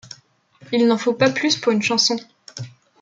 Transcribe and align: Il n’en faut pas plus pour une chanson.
Il 0.73 0.87
n’en 0.87 0.97
faut 0.97 1.13
pas 1.13 1.29
plus 1.29 1.57
pour 1.57 1.71
une 1.71 1.83
chanson. 1.83 2.17